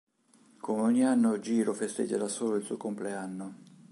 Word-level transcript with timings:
Come 0.59 0.81
ogni 0.81 1.05
anno, 1.05 1.37
Jiro 1.37 1.75
festeggia 1.75 2.17
da 2.17 2.27
solo 2.27 2.55
il 2.55 2.63
suo 2.63 2.75
compleanno. 2.75 3.57